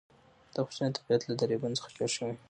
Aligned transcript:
د 0.53 0.55
افغانستان 0.63 0.95
طبیعت 0.97 1.21
له 1.25 1.33
دریابونه 1.41 1.75
څخه 1.79 1.89
جوړ 1.97 2.09
شوی 2.15 2.31
دی. 2.35 2.37